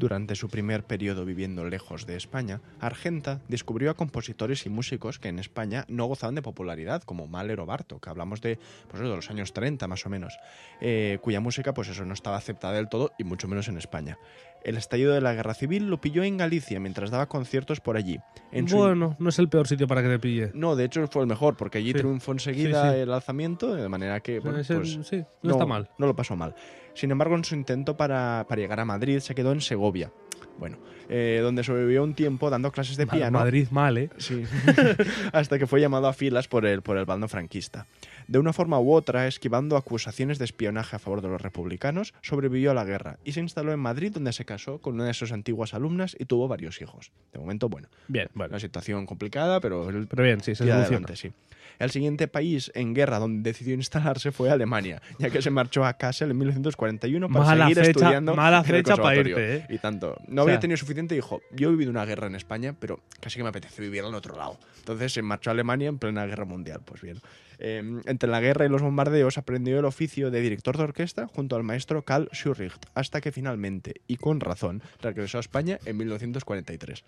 Durante 0.00 0.34
su 0.34 0.48
primer 0.48 0.84
periodo 0.84 1.26
viviendo 1.26 1.62
lejos 1.66 2.06
de 2.06 2.16
España, 2.16 2.62
Argenta 2.80 3.42
descubrió 3.48 3.90
a 3.90 3.94
compositores 3.94 4.64
y 4.64 4.70
músicos 4.70 5.18
que 5.18 5.28
en 5.28 5.38
España 5.38 5.84
no 5.88 6.06
gozaban 6.06 6.34
de 6.34 6.40
popularidad, 6.40 7.02
como 7.02 7.26
Mahler 7.26 7.60
o 7.60 7.66
Bartok, 7.66 8.02
que 8.02 8.08
hablamos 8.08 8.40
de, 8.40 8.58
pues 8.88 9.02
de 9.02 9.08
los 9.10 9.28
años 9.28 9.52
30 9.52 9.86
más 9.88 10.06
o 10.06 10.08
menos, 10.08 10.38
eh, 10.80 11.18
cuya 11.20 11.40
música 11.40 11.74
pues 11.74 11.88
eso 11.88 12.06
no 12.06 12.14
estaba 12.14 12.38
aceptada 12.38 12.76
del 12.76 12.88
todo 12.88 13.12
y 13.18 13.24
mucho 13.24 13.46
menos 13.46 13.68
en 13.68 13.76
España. 13.76 14.16
El 14.64 14.78
estallido 14.78 15.12
de 15.12 15.20
la 15.20 15.34
guerra 15.34 15.52
civil 15.52 15.88
lo 15.88 16.00
pilló 16.00 16.22
en 16.22 16.38
Galicia 16.38 16.80
mientras 16.80 17.10
daba 17.10 17.28
conciertos 17.28 17.80
por 17.80 17.98
allí. 17.98 18.18
En 18.52 18.64
bueno, 18.66 19.16
no 19.18 19.28
es 19.28 19.38
el 19.38 19.50
peor 19.50 19.68
sitio 19.68 19.86
para 19.86 20.02
que 20.02 20.08
te 20.08 20.18
pille. 20.18 20.50
No, 20.54 20.76
de 20.76 20.84
hecho 20.84 21.06
fue 21.08 21.22
el 21.22 21.28
mejor, 21.28 21.56
porque 21.56 21.78
allí 21.78 21.92
triunfó 21.92 22.32
enseguida 22.32 22.96
el 22.96 23.12
alzamiento, 23.12 23.74
de 23.74 23.88
manera 23.88 24.20
que 24.20 24.40
bueno, 24.40 24.60
pues, 24.66 24.96
no, 25.42 25.50
está 25.52 25.66
mal. 25.66 25.90
No 25.98 26.06
lo 26.06 26.16
pasó 26.16 26.36
mal. 26.36 26.54
Sin 27.00 27.10
embargo, 27.12 27.34
en 27.34 27.44
su 27.44 27.54
intento 27.54 27.96
para, 27.96 28.44
para 28.46 28.60
llegar 28.60 28.78
a 28.78 28.84
Madrid 28.84 29.20
se 29.20 29.34
quedó 29.34 29.52
en 29.52 29.62
Segovia. 29.62 30.12
Bueno, 30.58 30.76
eh, 31.08 31.40
donde 31.42 31.64
sobrevivió 31.64 32.04
un 32.04 32.12
tiempo 32.12 32.50
dando 32.50 32.70
clases 32.72 32.98
de 32.98 33.06
piano. 33.06 33.38
Madrid 33.38 33.68
mal, 33.70 33.96
¿eh? 33.96 34.10
Sí. 34.18 34.44
Hasta 35.32 35.58
que 35.58 35.66
fue 35.66 35.80
llamado 35.80 36.08
a 36.08 36.12
filas 36.12 36.46
por 36.46 36.66
el, 36.66 36.82
por 36.82 36.98
el 36.98 37.06
bando 37.06 37.26
franquista. 37.26 37.86
De 38.28 38.38
una 38.38 38.52
forma 38.52 38.78
u 38.78 38.92
otra, 38.92 39.26
esquivando 39.26 39.78
acusaciones 39.78 40.38
de 40.38 40.44
espionaje 40.44 40.94
a 40.94 40.98
favor 40.98 41.22
de 41.22 41.28
los 41.28 41.40
republicanos, 41.40 42.12
sobrevivió 42.20 42.72
a 42.72 42.74
la 42.74 42.84
guerra 42.84 43.18
y 43.24 43.32
se 43.32 43.40
instaló 43.40 43.72
en 43.72 43.80
Madrid, 43.80 44.12
donde 44.12 44.34
se 44.34 44.44
casó 44.44 44.82
con 44.82 44.96
una 44.96 45.06
de 45.06 45.14
sus 45.14 45.32
antiguas 45.32 45.72
alumnas 45.72 46.14
y 46.18 46.26
tuvo 46.26 46.48
varios 46.48 46.82
hijos. 46.82 47.12
De 47.32 47.38
momento, 47.38 47.70
bueno. 47.70 47.88
Bien, 48.08 48.28
bueno. 48.34 48.50
Una 48.50 48.60
situación 48.60 49.06
complicada, 49.06 49.60
pero, 49.60 49.88
pero 50.06 50.22
bien, 50.22 50.42
sí, 50.42 50.54
se 50.54 50.70
adelante, 50.70 51.16
sí. 51.16 51.32
El 51.80 51.90
siguiente 51.90 52.28
país 52.28 52.70
en 52.74 52.94
guerra 52.94 53.18
donde 53.18 53.50
decidió 53.50 53.74
instalarse 53.74 54.30
fue 54.32 54.50
Alemania, 54.50 55.00
ya 55.18 55.30
que 55.30 55.40
se 55.40 55.50
marchó 55.50 55.84
a 55.84 55.94
Kassel 55.94 56.30
en 56.30 56.36
1941 56.36 57.28
para 57.30 57.56
seguir 57.56 57.78
estudiando 57.78 58.36
mala 58.36 58.62
fecha 58.62 58.96
para 58.96 59.16
irte, 59.16 59.56
¿eh? 59.56 59.66
Y 59.70 59.78
tanto. 59.78 60.16
No 60.28 60.42
había 60.42 60.60
tenido 60.60 60.76
suficiente 60.76 61.14
y 61.14 61.18
dijo, 61.18 61.40
yo 61.52 61.68
he 61.68 61.70
vivido 61.72 61.90
una 61.90 62.04
guerra 62.04 62.26
en 62.26 62.34
España, 62.34 62.76
pero 62.78 63.00
casi 63.18 63.38
que 63.38 63.42
me 63.42 63.48
apetece 63.48 63.80
vivir 63.80 64.04
en 64.04 64.14
otro 64.14 64.36
lado. 64.36 64.58
Entonces 64.78 65.14
se 65.14 65.22
marchó 65.22 65.48
a 65.48 65.52
Alemania 65.52 65.88
en 65.88 65.98
plena 65.98 66.26
guerra 66.26 66.44
mundial. 66.44 66.82
Pues 66.84 67.00
bien. 67.00 67.18
Em, 67.58 68.00
entre 68.06 68.28
la 68.28 68.40
guerra 68.40 68.66
y 68.66 68.68
los 68.68 68.82
bombardeos 68.82 69.38
aprendió 69.38 69.78
el 69.78 69.84
oficio 69.86 70.30
de 70.30 70.40
director 70.40 70.76
de 70.76 70.84
orquesta 70.84 71.26
junto 71.28 71.56
al 71.56 71.62
maestro 71.62 72.02
Karl 72.02 72.28
Schurricht, 72.32 72.86
hasta 72.94 73.20
que 73.20 73.32
finalmente, 73.32 74.00
y 74.06 74.16
con 74.16 74.40
razón, 74.40 74.82
regresó 75.00 75.38
a 75.38 75.40
España 75.40 75.78
en 75.84 75.96
1943. 75.96 77.04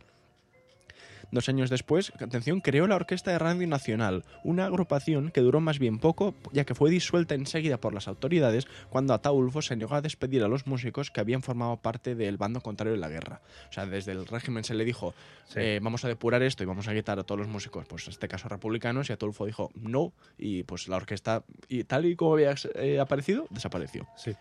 Dos 1.33 1.49
años 1.49 1.71
después, 1.71 2.13
atención, 2.21 2.61
creó 2.61 2.87
la 2.87 2.95
Orquesta 2.95 3.31
de 3.31 3.39
Radio 3.39 3.67
Nacional, 3.67 4.23
una 4.45 4.67
agrupación 4.67 5.31
que 5.31 5.41
duró 5.41 5.63
más 5.63 5.79
bien 5.79 5.99
poco, 5.99 6.35
ya 6.53 6.65
que 6.65 6.75
fue 6.75 6.91
disuelta 6.91 7.35
enseguida 7.35 7.79
por 7.79 7.95
las 7.95 8.07
autoridades 8.07 8.67
cuando 8.91 9.15
Ataulfo 9.15 9.63
se 9.63 9.75
negó 9.75 9.95
a 9.95 10.03
despedir 10.03 10.43
a 10.43 10.49
los 10.49 10.67
músicos 10.67 11.11
que 11.11 11.21
habían 11.21 11.41
formado 11.41 11.79
parte 11.79 12.15
del 12.15 12.37
bando 12.37 12.61
contrario 12.61 12.93
de 12.93 12.99
la 12.99 13.09
guerra. 13.09 13.41
O 13.71 13.73
sea, 13.73 13.87
desde 13.87 14.13
el 14.13 14.27
régimen 14.27 14.63
se 14.63 14.75
le 14.75 14.85
dijo, 14.85 15.15
eh, 15.57 15.81
vamos 15.83 16.05
a 16.05 16.09
depurar 16.09 16.43
esto 16.43 16.65
y 16.65 16.67
vamos 16.67 16.87
a 16.87 16.93
quitar 16.93 17.19
a 17.19 17.25
todos 17.25 17.39
los 17.39 17.49
músicos, 17.49 17.87
pues 17.87 18.05
en 18.05 18.11
este 18.11 18.29
caso 18.29 18.51
republicanos, 18.51 19.09
y 19.09 19.15
Ataulfo 19.15 19.47
dijo, 19.47 19.71
no, 19.75 20.13
y 20.37 20.65
pues 20.65 20.87
la 20.87 20.97
orquesta, 20.97 21.45
y 21.67 21.85
tal 21.85 22.05
y 22.05 22.15
como 22.15 22.35
había 22.35 22.55
eh, 22.75 23.01
aparecido, 23.01 23.47
desapareció. 23.49 24.07
Sí. 24.19 24.33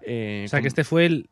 Eh, 0.00 0.44
o 0.46 0.48
sea, 0.48 0.62
que 0.62 0.68
este 0.68 0.84
fue 0.84 1.04
el 1.04 1.28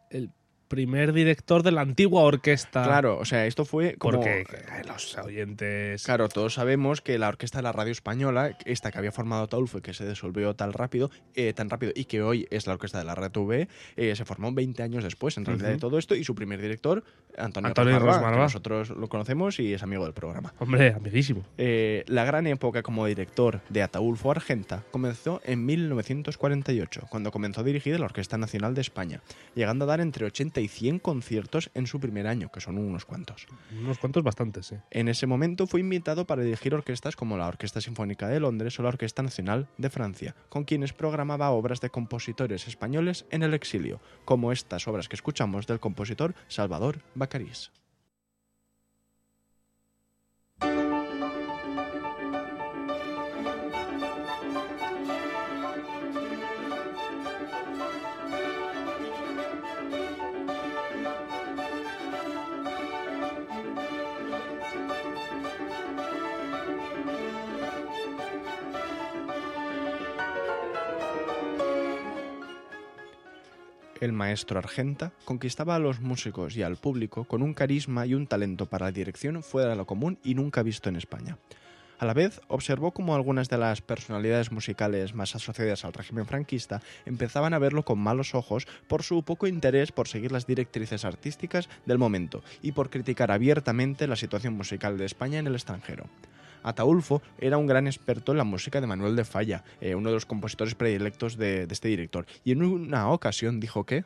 primer 0.68 1.12
director 1.12 1.62
de 1.62 1.72
la 1.72 1.82
antigua 1.82 2.22
orquesta. 2.22 2.82
Claro, 2.82 3.18
o 3.18 3.24
sea, 3.24 3.46
esto 3.46 3.64
fue 3.64 3.96
como... 3.96 4.18
Porque 4.18 4.44
los 4.86 5.16
oyentes... 5.18 6.04
Claro, 6.04 6.28
todos 6.28 6.54
sabemos 6.54 7.00
que 7.00 7.18
la 7.18 7.28
orquesta 7.28 7.58
de 7.58 7.62
la 7.62 7.72
radio 7.72 7.92
española, 7.92 8.56
esta 8.64 8.90
que 8.90 8.98
había 8.98 9.12
formado 9.12 9.46
Taulfo 9.48 9.78
y 9.78 9.80
que 9.80 9.94
se 9.94 10.08
disolvió 10.08 10.54
tan 10.54 10.72
rápido, 10.72 11.10
eh, 11.34 11.52
tan 11.52 11.70
rápido 11.70 11.92
y 11.94 12.04
que 12.04 12.22
hoy 12.22 12.46
es 12.50 12.66
la 12.66 12.74
orquesta 12.74 12.98
de 12.98 13.04
la 13.04 13.14
radio 13.14 13.30
TV, 13.30 13.68
eh, 13.96 14.16
se 14.16 14.24
formó 14.24 14.52
20 14.52 14.82
años 14.82 15.04
después, 15.04 15.36
en 15.36 15.44
realidad, 15.44 15.70
de 15.70 15.78
todo 15.78 15.98
esto, 15.98 16.14
y 16.14 16.24
su 16.24 16.34
primer 16.34 16.60
director, 16.60 17.04
Antonio, 17.36 17.68
Antonio 17.68 17.98
Rosmarva, 17.98 18.42
nosotros 18.42 18.90
lo 18.90 19.08
conocemos 19.08 19.60
y 19.60 19.74
es 19.74 19.82
amigo 19.82 20.04
del 20.04 20.14
programa. 20.14 20.54
Hombre, 20.58 20.92
amiguísimo. 20.94 21.44
Eh, 21.58 22.04
la 22.06 22.24
gran 22.24 22.46
época 22.46 22.82
como 22.82 23.06
director 23.06 23.60
de 23.68 23.82
Ataulfo 23.82 24.30
Argenta 24.30 24.84
comenzó 24.90 25.40
en 25.44 25.64
1948, 25.64 27.06
cuando 27.08 27.30
comenzó 27.30 27.60
a 27.60 27.64
dirigir 27.64 27.98
la 27.98 28.06
Orquesta 28.06 28.38
Nacional 28.38 28.74
de 28.74 28.80
España, 28.80 29.20
llegando 29.54 29.84
a 29.84 29.88
dar 29.88 30.00
entre 30.00 30.26
80 30.26 30.55
y 30.60 30.68
100 30.68 30.98
conciertos 30.98 31.70
en 31.74 31.86
su 31.86 32.00
primer 32.00 32.26
año, 32.26 32.50
que 32.50 32.60
son 32.60 32.78
unos 32.78 33.04
cuantos. 33.04 33.46
Unos 33.80 33.98
cuantos 33.98 34.22
bastantes, 34.22 34.66
sí. 34.66 34.76
En 34.90 35.08
ese 35.08 35.26
momento 35.26 35.66
fue 35.66 35.80
invitado 35.80 36.26
para 36.26 36.42
dirigir 36.42 36.74
orquestas 36.74 37.16
como 37.16 37.36
la 37.36 37.48
Orquesta 37.48 37.80
Sinfónica 37.80 38.28
de 38.28 38.40
Londres 38.40 38.78
o 38.78 38.82
la 38.82 38.90
Orquesta 38.90 39.22
Nacional 39.22 39.68
de 39.78 39.90
Francia, 39.90 40.34
con 40.48 40.64
quienes 40.64 40.92
programaba 40.92 41.50
obras 41.50 41.80
de 41.80 41.90
compositores 41.90 42.68
españoles 42.68 43.26
en 43.30 43.42
el 43.42 43.54
exilio, 43.54 44.00
como 44.24 44.52
estas 44.52 44.88
obras 44.88 45.08
que 45.08 45.16
escuchamos 45.16 45.66
del 45.66 45.80
compositor 45.80 46.34
Salvador 46.48 47.02
Bacarís. 47.14 47.70
El 74.06 74.12
maestro 74.12 74.58
Argenta 74.58 75.12
conquistaba 75.24 75.74
a 75.74 75.80
los 75.80 76.00
músicos 76.00 76.56
y 76.56 76.62
al 76.62 76.76
público 76.76 77.24
con 77.24 77.42
un 77.42 77.54
carisma 77.54 78.06
y 78.06 78.14
un 78.14 78.26
talento 78.26 78.66
para 78.66 78.86
la 78.86 78.92
dirección 78.92 79.42
fuera 79.42 79.70
de 79.70 79.76
lo 79.76 79.84
común 79.84 80.18
y 80.22 80.34
nunca 80.34 80.62
visto 80.62 80.88
en 80.88 80.96
España. 80.96 81.38
A 81.98 82.04
la 82.04 82.14
vez, 82.14 82.40
observó 82.48 82.92
cómo 82.92 83.14
algunas 83.14 83.48
de 83.48 83.58
las 83.58 83.80
personalidades 83.80 84.52
musicales 84.52 85.14
más 85.14 85.34
asociadas 85.34 85.84
al 85.84 85.94
régimen 85.94 86.26
franquista 86.26 86.82
empezaban 87.04 87.52
a 87.52 87.58
verlo 87.58 87.84
con 87.84 87.98
malos 87.98 88.34
ojos 88.34 88.68
por 88.86 89.02
su 89.02 89.22
poco 89.24 89.46
interés 89.46 89.92
por 89.92 90.06
seguir 90.06 90.30
las 90.30 90.46
directrices 90.46 91.04
artísticas 91.04 91.68
del 91.84 91.98
momento 91.98 92.42
y 92.62 92.72
por 92.72 92.90
criticar 92.90 93.32
abiertamente 93.32 94.06
la 94.06 94.16
situación 94.16 94.54
musical 94.54 94.98
de 94.98 95.06
España 95.06 95.38
en 95.38 95.46
el 95.46 95.54
extranjero. 95.54 96.04
Ataulfo 96.66 97.22
era 97.38 97.58
un 97.58 97.66
gran 97.66 97.86
experto 97.86 98.32
en 98.32 98.38
la 98.38 98.44
música 98.44 98.80
de 98.80 98.88
Manuel 98.88 99.14
de 99.14 99.24
Falla, 99.24 99.62
eh, 99.80 99.94
uno 99.94 100.10
de 100.10 100.14
los 100.16 100.26
compositores 100.26 100.74
predilectos 100.74 101.36
de, 101.36 101.66
este 101.70 101.88
director, 101.88 102.26
y 102.44 102.52
en 102.52 102.62
una 102.62 103.08
ocasión 103.10 103.60
dijo 103.60 103.84
que... 103.84 104.04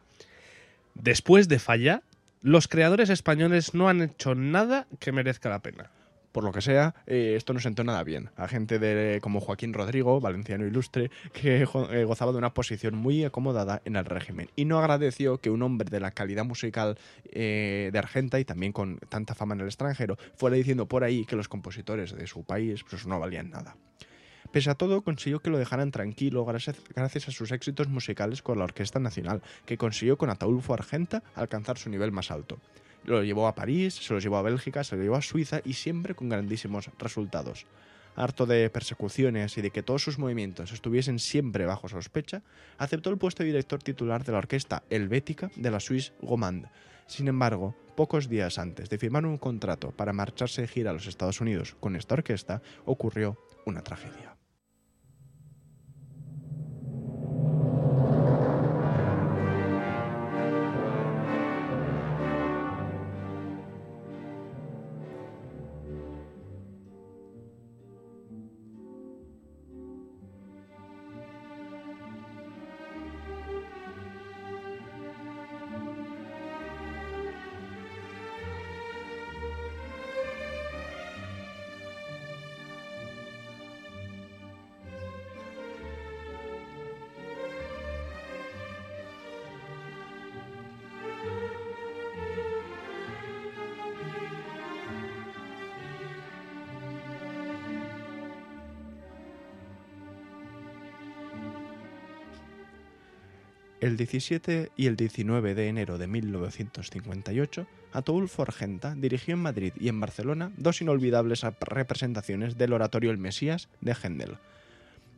Después 0.95 1.49
de 1.49 1.59
Falla, 1.59 2.03
los 2.43 2.69
creadores 2.69 3.11
españoles 3.11 3.75
no 3.75 3.89
han 3.89 4.03
hecho 4.03 4.35
nada 4.35 4.87
que 4.99 5.13
merezca 5.13 5.49
la 5.49 5.61
pena. 5.61 5.91
Por 6.33 6.45
lo 6.45 6.53
que 6.53 6.61
sea, 6.61 6.95
eh, 7.07 7.35
esto 7.37 7.53
no 7.53 7.61
sentó 7.61 7.85
nada 7.85 8.05
bien. 8.05 8.31
A 8.37 8.49
gente 8.49 8.79
de, 8.79 9.21
como 9.21 9.41
Joaquín 9.41 9.73
Rodrigo, 9.73 10.21
valenciano 10.21 10.67
ilustre, 10.67 11.11
que 11.33 11.63
eh, 11.63 12.05
gozaba 12.05 12.33
de 12.33 12.39
una 12.39 12.55
posición 12.55 12.97
muy 12.97 13.25
acomodada 13.25 13.83
en 13.85 13.97
el 13.97 14.05
régimen. 14.05 14.49
Y 14.57 14.65
no 14.65 14.79
agradeció 14.79 15.39
que 15.39 15.51
un 15.51 15.63
hombre 15.63 15.91
de 15.91 16.01
la 16.01 16.13
calidad 16.13 16.45
musical 16.45 16.99
eh, 17.25 17.91
de 17.93 17.99
Argenta 17.99 18.39
y 18.39 18.45
también 18.45 18.73
con 18.73 18.99
tanta 19.09 19.35
fama 19.35 19.55
en 19.55 19.63
el 19.63 19.67
extranjero 19.67 20.17
fuera 20.37 20.57
diciendo 20.57 20.87
por 20.87 21.05
ahí 21.05 21.25
que 21.25 21.37
los 21.37 21.49
compositores 21.49 22.15
de 22.15 22.27
su 22.27 22.45
país 22.45 22.85
pues, 22.89 23.07
no 23.07 23.19
valían 23.19 23.51
nada. 23.51 23.77
Pese 24.53 24.71
a 24.71 24.75
todo, 24.75 25.03
consiguió 25.03 25.39
que 25.39 25.51
lo 25.51 25.59
dejaran 25.59 25.93
tranquilo 25.93 26.45
gracias 26.45 27.29
a 27.29 27.31
sus 27.31 27.53
éxitos 27.53 27.89
musicales 27.89 28.43
con 28.43 28.59
la 28.59 28.65
Orquesta 28.65 28.99
Nacional, 28.99 29.43
que 29.65 29.79
consiguió 29.79 30.19
con 30.19 30.29
Ataulfo 30.29 30.75
Argenta 30.75 31.23
alcanzar 31.37 31.79
su 31.79 31.89
nivel 31.89 32.11
más 32.11 32.33
alto. 32.33 32.59
Lo 33.05 33.23
llevó 33.23 33.49
a 33.49 33.55
París, 33.55 33.95
se 33.95 34.13
lo 34.13 34.21
llevó 34.21 34.37
a 34.37 34.43
Bélgica, 34.43 34.85
se 34.85 34.97
lo 34.97 35.03
llevó 35.03 35.17
a 35.17 35.23
Suiza 35.23 35.61
y 35.65 35.75
siempre 35.75 36.15
con 36.15 36.29
grandísimos 36.29 36.91
resultados. 36.99 37.67
Harto 38.17 38.45
de 38.45 38.69
persecuciones 38.71 39.57
y 39.57 39.63
de 39.63 39.71
que 39.71 39.83
todos 39.83 40.03
sus 40.03 40.19
movimientos 40.19 40.73
estuviesen 40.73 41.19
siempre 41.19 41.65
bajo 41.65 41.89
sospecha, 41.89 42.43
aceptó 42.77 43.11
el 43.11 43.19
puesto 43.19 43.43
de 43.43 43.49
director 43.49 43.83
titular 43.83 44.25
de 44.25 44.33
la 44.33 44.39
orquesta 44.39 44.83
helvética 44.91 45.51
de 45.57 45.71
la 45.71 45.81
Suisse 45.81 46.13
Romande. 46.21 46.69
Sin 47.07 47.29
embargo, 47.29 47.75
pocos 47.97 48.29
días 48.29 48.59
antes 48.59 48.91
de 48.91 48.99
firmar 48.99 49.27
un 49.27 49.39
contrato 49.39 49.91
para 49.93 50.13
marcharse 50.13 50.63
de 50.63 50.69
gira 50.69 50.91
a 50.91 50.95
los 50.95 51.07
Estados 51.07 51.41
Unidos 51.41 51.77
con 51.81 51.97
esta 51.97 52.15
orquesta, 52.15 52.63
ocurrió 52.85 53.39
una 53.65 53.83
tragedia. 53.83 54.40
El 103.81 103.97
17 103.97 104.73
y 104.77 104.89
el 104.89 104.97
19 104.97 105.55
de 105.55 105.69
enero 105.69 105.97
de 105.97 106.07
1958, 106.07 107.67
Ataulfo 107.95 108.43
Argenta 108.43 108.95
dirigió 108.95 109.33
en 109.33 109.41
Madrid 109.41 109.73
y 109.81 109.89
en 109.89 109.99
Barcelona 109.99 110.53
dos 110.59 110.83
inolvidables 110.83 111.47
representaciones 111.61 112.59
del 112.59 112.75
oratorio 112.75 113.11
El 113.11 113.17
Mesías 113.17 113.71
de 113.81 113.95
Händel. 113.95 114.37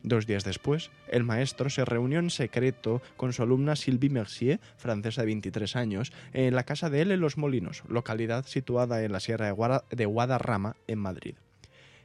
Dos 0.01 0.25
días 0.27 0.45
después, 0.45 0.91
el 1.09 1.25
maestro 1.25 1.69
se 1.69 1.83
reunió 1.83 2.19
en 2.19 2.29
secreto 2.29 3.01
con 3.17 3.33
su 3.33 3.43
alumna 3.43 3.75
Sylvie 3.75 4.09
Mercier, 4.09 4.61
francesa 4.77 5.23
de 5.23 5.27
23 5.27 5.75
años, 5.75 6.13
en 6.31 6.55
la 6.55 6.63
casa 6.63 6.89
de 6.89 7.01
él 7.01 7.11
en 7.11 7.19
Los 7.19 7.37
Molinos, 7.37 7.83
localidad 7.89 8.45
situada 8.45 9.03
en 9.03 9.11
la 9.11 9.19
Sierra 9.19 9.53
de 9.91 10.05
Guadarrama, 10.05 10.77
en 10.87 10.99
Madrid. 10.99 11.35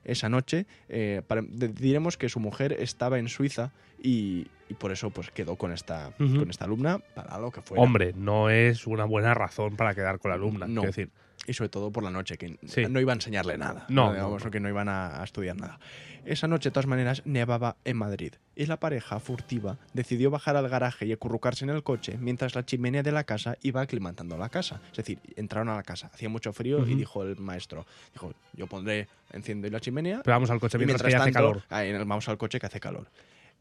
Esa 0.04 0.28
noche 0.28 0.66
eh, 0.88 1.22
para- 1.26 1.42
diremos 1.42 2.16
que 2.16 2.28
su 2.28 2.40
mujer 2.40 2.72
estaba 2.78 3.18
en 3.18 3.28
Suiza 3.28 3.72
y, 4.02 4.46
y 4.68 4.74
por 4.74 4.92
eso 4.92 5.10
pues 5.10 5.30
quedó 5.30 5.56
con 5.56 5.72
esta, 5.72 6.12
con 6.18 6.48
esta 6.50 6.64
alumna 6.64 6.98
para 7.14 7.38
lo 7.38 7.50
que 7.50 7.60
fuera. 7.62 7.82
Hombre, 7.82 8.12
no 8.16 8.50
es 8.50 8.86
una 8.86 9.04
buena 9.04 9.34
razón 9.34 9.76
para 9.76 9.94
quedar 9.94 10.18
con 10.18 10.30
la 10.30 10.36
alumna. 10.36 10.66
No. 10.66 10.80
quiero 10.82 10.86
decir, 10.88 11.10
Y 11.46 11.54
sobre 11.54 11.70
todo 11.70 11.90
por 11.90 12.02
la 12.04 12.10
noche, 12.10 12.36
que 12.36 12.58
Sí. 12.66 12.82
no 12.90 13.00
iba 13.00 13.12
a 13.12 13.14
enseñarle 13.14 13.56
nada. 13.56 13.86
No, 13.88 14.12
Digamos, 14.12 14.44
no, 14.44 14.50
que 14.50 14.60
no 14.60 14.68
iban 14.68 14.88
a, 14.88 15.20
a 15.20 15.24
estudiar 15.24 15.56
nada. 15.56 15.78
Esa 16.26 16.46
noche, 16.46 16.68
de 16.68 16.72
todas 16.72 16.86
maneras, 16.86 17.22
nevaba 17.24 17.76
en 17.86 17.96
Madrid. 17.96 18.34
Y 18.54 18.66
la 18.66 18.78
pareja, 18.78 19.18
furtiva, 19.18 19.78
decidió 19.94 20.30
bajar 20.30 20.56
al 20.56 20.68
garaje 20.68 21.06
y 21.06 21.12
acurrucarse 21.12 21.64
en 21.64 21.70
el 21.70 21.82
coche 21.82 22.18
mientras 22.20 22.54
la 22.54 22.66
chimenea 22.66 23.02
de 23.02 23.12
la 23.12 23.24
casa 23.24 23.56
iba 23.62 23.80
aclimatando 23.80 24.36
la 24.36 24.50
casa. 24.50 24.82
Es 24.90 24.98
decir, 24.98 25.20
entraron 25.36 25.70
a 25.70 25.76
la 25.76 25.82
casa, 25.84 26.10
hacía 26.12 26.28
mucho 26.28 26.52
frío 26.52 26.86
y 26.86 26.94
dijo 26.96 27.22
el 27.22 27.36
maestro, 27.38 27.86
dijo, 28.12 28.34
yo 28.52 28.66
pondré, 28.66 29.08
enciendo 29.32 29.68
la 29.70 29.80
chimenea 29.80 30.20
pero 30.22 30.34
vamos 30.34 30.50
al 30.50 30.60
coche 30.60 30.76
y 30.76 30.84
mientras, 30.84 31.08
que 31.08 31.16
hace 31.16 31.32
calor. 31.32 31.62
vamos 31.70 32.28
al 32.28 32.36
coche 32.36 32.58
que 32.60 32.66
hace 32.66 32.80
calor. 32.80 33.08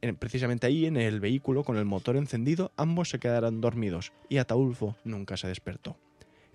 En- 0.01 0.15
precisamente 0.15 0.67
ahí, 0.67 0.85
en 0.87 0.97
el 0.97 1.19
vehículo, 1.21 1.63
con 1.63 1.77
el 1.77 1.85
motor 1.85 2.17
encendido, 2.17 2.71
ambos 2.75 3.09
se 3.09 3.19
quedaron 3.19 3.61
dormidos 3.61 4.11
y 4.29 4.37
Ataulfo 4.39 4.97
nunca 5.05 5.37
se 5.37 5.47
despertó. 5.47 5.95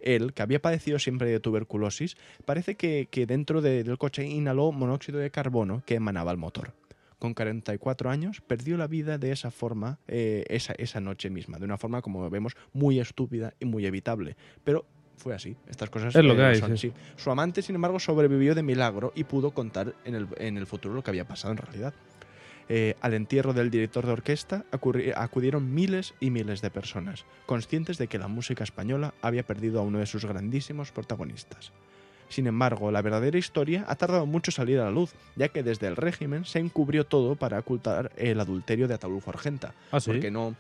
Él, 0.05 0.33
que 0.35 0.43
había 0.43 0.61
padecido 0.61 0.99
siempre 0.99 1.31
de 1.31 1.41
tuberculosis, 1.41 2.17
parece 2.45 2.75
que, 2.75 3.09
que 3.11 3.27
dentro 3.27 3.61
de- 3.63 3.85
del 3.85 3.99
coche 3.99 4.25
inhaló 4.25 4.73
monóxido 4.73 5.19
de 5.19 5.31
carbono 5.31 5.83
que 5.87 5.95
emanaba 5.95 6.31
el 6.31 6.39
motor. 6.39 6.73
Con 7.19 7.35
44 7.35 8.11
años, 8.11 8.41
perdió 8.41 8.77
la 8.77 8.89
vida 8.89 9.17
de 9.17 9.31
esa 9.31 9.51
forma, 9.53 9.99
eh, 10.09 10.45
esa, 10.49 10.73
esa 10.77 11.01
noche 11.01 11.31
misma, 11.31 11.59
de 11.59 11.65
una 11.65 11.79
forma, 11.79 12.03
como 12.03 12.29
vemos, 12.29 12.57
muy 12.73 12.99
estúpida 12.99 13.55
y 13.61 13.65
muy 13.65 13.87
evitable. 13.87 14.37
Pero 14.65 14.85
fue 15.19 15.33
así, 15.35 15.57
estas 15.71 15.89
cosas 15.89 16.17
Es 16.17 16.25
lo 16.25 16.33
eh, 16.33 16.37
que 16.37 16.43
hay, 16.43 16.57
son 16.57 16.77
sí. 16.77 16.89
así. 16.89 17.01
Su 17.15 17.31
amante, 17.31 17.63
sin 17.63 17.77
embargo, 17.77 18.01
sobrevivió 18.01 18.57
de 18.57 18.65
milagro 18.65 19.13
y 19.15 19.23
pudo 19.23 19.53
contar 19.53 19.95
en 20.05 20.17
el, 20.17 20.27
en 20.39 20.57
el 20.59 20.67
futuro 20.67 20.95
lo 20.95 21.03
que 21.05 21.11
había 21.11 21.25
pasado 21.25 21.53
en 21.53 21.59
realidad. 21.59 21.95
Eh, 22.75 22.97
al 23.03 23.13
entierro 23.13 23.53
del 23.53 23.71
director 23.71 24.07
de 24.07 24.13
orquesta 24.13 24.65
acudieron 24.71 25.75
miles 25.75 26.15
y 26.21 26.31
miles 26.31 26.63
de 26.63 26.71
personas, 26.71 27.27
conscientes 27.45 27.99
de 27.99 28.07
que 28.07 28.17
la 28.19 28.29
música 28.29 28.65
española 28.65 29.13
había 29.21 29.43
perdido 29.43 29.79
a 29.79 29.83
uno 29.83 29.99
de 29.99 30.07
sus 30.07 30.25
grandísimos 30.25 30.91
protagonistas. 30.91 31.71
Sin 32.31 32.47
embargo, 32.47 32.91
la 32.91 33.03
verdadera 33.03 33.37
historia 33.37 33.85
ha 33.89 33.97
tardado 33.97 34.25
mucho 34.25 34.51
en 34.51 34.55
salir 34.55 34.81
a 34.81 34.85
la 34.85 34.91
luz, 34.91 35.13
ya 35.37 35.49
que 35.49 35.63
desde 35.63 35.87
el 35.87 35.97
régimen 35.97 36.47
se 36.47 36.61
encubrió 36.61 37.05
todo 37.05 37.37
para 37.37 37.59
ocultar 37.59 38.11
el 38.17 38.41
adulterio 38.41 38.89
de 38.89 38.95
Ataulfo 38.95 39.29
Argenta, 39.29 39.75
Ah, 39.91 40.01
sí. 40.01 40.11
porque 40.11 40.31
no, 40.31 40.57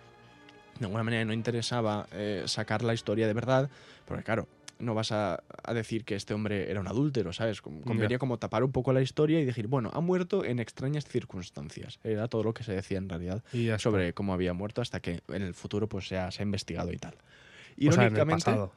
de 0.78 0.84
alguna 0.84 1.04
manera 1.04 1.24
no 1.24 1.32
interesaba 1.32 2.08
eh, 2.12 2.42
sacar 2.44 2.82
la 2.82 2.92
historia 2.92 3.26
de 3.26 3.32
verdad, 3.32 3.70
porque 4.04 4.22
claro, 4.22 4.46
no 4.82 4.94
vas 4.94 5.12
a, 5.12 5.42
a 5.62 5.74
decir 5.74 6.04
que 6.04 6.14
este 6.16 6.34
hombre 6.34 6.70
era 6.70 6.80
un 6.80 6.88
adúltero, 6.88 7.32
¿sabes? 7.32 7.62
Con- 7.62 7.80
Convenía 7.82 8.18
como 8.18 8.38
tapar 8.38 8.64
un 8.64 8.72
poco 8.72 8.92
la 8.92 9.00
historia 9.00 9.40
y 9.40 9.44
decir, 9.44 9.66
bueno, 9.68 9.90
ha 9.94 10.00
muerto 10.00 10.44
en 10.44 10.58
extrañas 10.58 11.06
circunstancias. 11.06 11.98
Era 12.04 12.28
todo 12.28 12.42
lo 12.42 12.52
que 12.54 12.64
se 12.64 12.72
decía 12.72 12.98
en 12.98 13.08
realidad 13.08 13.42
Y 13.52 13.70
sobre 13.78 14.12
cómo 14.12 14.34
había 14.34 14.52
muerto 14.52 14.82
hasta 14.82 15.00
que 15.00 15.20
en 15.28 15.42
el 15.42 15.54
futuro 15.54 15.88
pues 15.88 16.08
se 16.08 16.18
ha, 16.18 16.30
se 16.30 16.42
ha 16.42 16.44
investigado 16.44 16.92
y 16.92 16.96
tal. 16.98 17.14
O 17.88 17.92
sea, 17.92 18.04
en 18.06 18.16
el 18.16 18.26
pasado. 18.26 18.72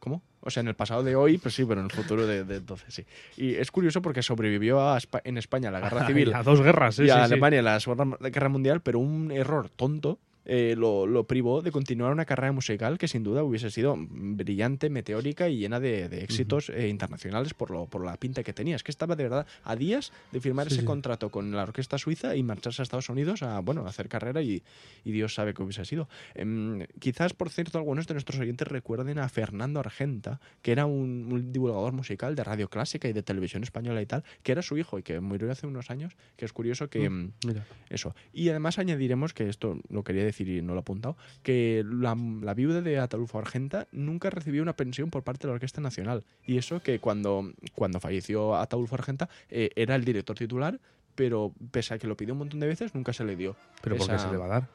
¿Cómo? 0.00 0.22
O 0.40 0.50
sea, 0.50 0.60
en 0.60 0.68
el 0.68 0.74
pasado 0.74 1.02
de 1.02 1.16
hoy, 1.16 1.38
pues 1.38 1.54
sí, 1.54 1.64
pero 1.64 1.80
en 1.80 1.86
el 1.86 1.90
futuro 1.92 2.26
de, 2.26 2.44
de 2.44 2.56
entonces 2.56 2.92
sí. 2.92 3.06
Y 3.38 3.54
es 3.54 3.70
curioso 3.70 4.02
porque 4.02 4.22
sobrevivió 4.22 4.80
a 4.80 4.98
en 5.24 5.38
España 5.38 5.70
a 5.70 5.72
la 5.72 5.80
guerra 5.80 6.06
civil 6.06 6.34
a 6.34 6.42
dos 6.42 6.60
guerras, 6.60 6.96
sí, 6.96 7.04
y 7.04 7.10
a 7.10 7.14
sí, 7.14 7.18
sí. 7.20 7.24
Alemania 7.32 7.60
en 7.60 7.64
la 7.64 7.80
Segunda 7.80 8.16
Guerra 8.28 8.50
Mundial, 8.50 8.82
pero 8.82 8.98
un 8.98 9.30
error 9.30 9.70
tonto 9.70 10.18
eh, 10.44 10.74
lo, 10.76 11.06
lo 11.06 11.26
privó 11.26 11.62
de 11.62 11.70
continuar 11.72 12.12
una 12.12 12.24
carrera 12.24 12.52
musical 12.52 12.98
que 12.98 13.08
sin 13.08 13.22
duda 13.22 13.42
hubiese 13.42 13.70
sido 13.70 13.96
brillante, 13.98 14.90
meteórica 14.90 15.48
y 15.48 15.58
llena 15.58 15.80
de, 15.80 16.08
de 16.08 16.22
éxitos 16.24 16.68
eh, 16.70 16.88
internacionales 16.88 17.54
por, 17.54 17.70
lo, 17.70 17.86
por 17.86 18.04
la 18.04 18.16
pinta 18.16 18.42
que 18.42 18.52
tenía. 18.52 18.76
Es 18.76 18.82
que 18.82 18.90
estaba 18.90 19.16
de 19.16 19.24
verdad 19.24 19.46
a 19.62 19.76
días 19.76 20.12
de 20.32 20.40
firmar 20.40 20.66
Sí, 20.68 20.74
ese 20.74 20.80
sí. 20.82 20.86
contrato 20.86 21.30
con 21.30 21.50
la 21.52 21.62
orquesta 21.62 21.98
suiza 21.98 22.36
y 22.36 22.42
marcharse 22.42 22.82
a 22.82 22.84
Estados 22.84 23.08
Unidos 23.08 23.42
a, 23.42 23.60
bueno, 23.60 23.84
a 23.86 23.88
hacer 23.88 24.08
carrera 24.08 24.42
y, 24.42 24.62
y 25.04 25.12
Dios 25.12 25.34
sabe 25.34 25.54
qué 25.54 25.62
hubiese 25.62 25.84
sido. 25.84 26.08
Em, 26.34 26.86
quizás, 26.98 27.32
por 27.32 27.50
cierto, 27.50 27.78
algunos 27.78 28.06
de 28.06 28.14
nuestros 28.14 28.38
oyentes 28.38 28.68
recuerden 28.68 29.18
a 29.18 29.28
Fernando 29.28 29.80
Argenta, 29.80 30.40
que 30.62 30.72
era 30.72 30.86
un, 30.86 31.28
un 31.32 31.52
divulgador 31.52 31.92
musical 31.92 32.34
de 32.34 32.44
radio 32.44 32.68
clásica 32.68 33.08
y 33.08 33.12
de 33.12 33.22
televisión 33.22 33.62
española 33.62 34.02
y 34.02 34.06
tal, 34.06 34.24
que 34.42 34.52
era 34.52 34.62
su 34.62 34.76
hijo 34.76 34.98
y 34.98 35.02
que 35.02 35.20
murió 35.20 35.50
hace 35.50 35.66
unos 35.66 35.90
años, 35.90 36.16
que 36.36 36.44
es 36.44 36.52
curioso 36.52 36.88
que... 36.88 37.08
Mira. 37.46 37.66
eso. 37.88 38.14
Y 38.32 38.48
además 38.50 38.78
añadiremos, 38.78 39.32
que 39.34 39.48
esto 39.48 39.78
lo 39.88 40.04
quería 40.04 40.24
decir 40.24 40.33
y 40.40 40.62
no 40.62 40.72
lo 40.74 40.78
he 40.78 40.82
apuntado, 40.82 41.16
que 41.42 41.84
la, 41.86 42.16
la 42.42 42.54
viuda 42.54 42.80
de 42.82 42.98
Ataulfo 42.98 43.38
Argenta 43.38 43.86
nunca 43.92 44.30
recibió 44.30 44.62
una 44.62 44.74
pensión 44.76 45.10
por 45.10 45.22
parte 45.22 45.46
de 45.46 45.48
la 45.48 45.54
Orquesta 45.54 45.80
Nacional. 45.80 46.24
Y 46.46 46.58
eso 46.58 46.80
que 46.82 46.98
cuando, 46.98 47.52
cuando 47.74 48.00
falleció 48.00 48.56
Ataulfo 48.56 48.94
Argenta 48.96 49.28
eh, 49.48 49.70
era 49.76 49.94
el 49.94 50.04
director 50.04 50.36
titular, 50.36 50.78
pero 51.14 51.52
pese 51.70 51.94
a 51.94 51.98
que 51.98 52.06
lo 52.06 52.16
pidió 52.16 52.34
un 52.34 52.38
montón 52.40 52.60
de 52.60 52.66
veces, 52.66 52.94
nunca 52.94 53.12
se 53.12 53.24
le 53.24 53.36
dio. 53.36 53.54
Pero 53.82 53.96
¿por 53.96 54.08
qué 54.08 54.14
esa- 54.16 54.26
se 54.26 54.32
le 54.32 54.38
va 54.38 54.46
a 54.46 54.48
dar? 54.48 54.68